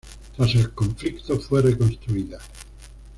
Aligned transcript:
Tras 0.35 0.55
el 0.55 0.71
conflicto, 0.73 1.39
fue 1.39 1.61
reconstruida. 1.61 2.39